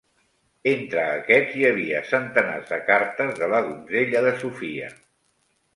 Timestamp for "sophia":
4.45-4.95